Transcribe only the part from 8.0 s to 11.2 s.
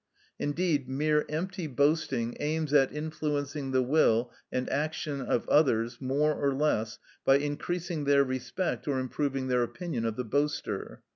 their respect or improving their opinion of the boaster.